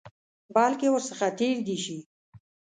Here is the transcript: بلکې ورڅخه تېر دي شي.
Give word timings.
بلکې 0.55 0.87
ورڅخه 0.91 1.29
تېر 1.39 1.57
دي 1.67 1.77
شي. 1.83 1.97